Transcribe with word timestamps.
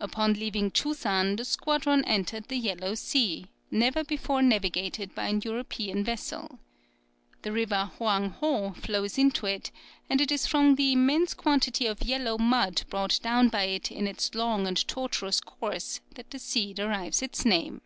Upon 0.00 0.32
leaving 0.32 0.72
Chusan, 0.72 1.36
the 1.36 1.44
squadron 1.44 2.04
entered 2.06 2.48
the 2.48 2.56
Yellow 2.56 2.96
Sea, 2.96 3.46
never 3.70 4.02
before 4.02 4.42
navigated 4.42 5.14
by 5.14 5.28
an 5.28 5.42
European 5.44 6.02
vessel. 6.02 6.58
The 7.42 7.52
river 7.52 7.92
Hoang 7.98 8.30
Ho 8.30 8.72
flows 8.72 9.16
into 9.16 9.46
it, 9.46 9.70
and 10.10 10.20
it 10.20 10.32
is 10.32 10.48
from 10.48 10.74
the 10.74 10.90
immense 10.90 11.34
quantity 11.34 11.86
of 11.86 12.02
yellow 12.02 12.36
mud 12.36 12.82
brought 12.90 13.20
down 13.22 13.48
by 13.48 13.66
it 13.66 13.92
in 13.92 14.08
its 14.08 14.34
long 14.34 14.66
and 14.66 14.88
tortuous 14.88 15.40
course 15.40 16.00
that 16.16 16.32
the 16.32 16.40
sea 16.40 16.72
derives 16.74 17.22
its 17.22 17.44
name. 17.44 17.80